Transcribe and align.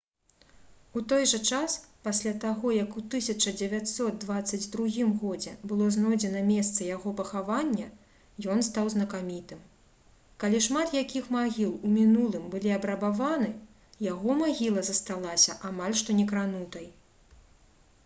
у 0.99 1.01
той 1.11 1.25
жа 1.31 1.39
час 1.55 1.73
пасля 2.05 2.31
таго 2.43 2.69
як 2.75 2.95
у 2.99 3.01
1922 3.01 4.87
г 5.19 5.51
было 5.71 5.89
знойдзена 5.97 6.39
месца 6.47 6.87
яго 6.87 7.13
пахавання 7.19 7.89
ён 8.55 8.63
стаў 8.69 8.89
знакамітым 8.95 9.61
калі 10.43 10.61
шмат 10.69 10.95
якіх 11.03 11.29
магіл 11.37 11.75
у 11.89 11.91
мінулым 11.99 12.47
былі 12.55 12.71
абрабаваны 12.79 13.51
яго 14.11 14.39
магіла 14.43 14.85
засталася 14.89 15.59
амаль 15.71 15.95
што 16.01 16.17
некранутай 16.21 16.89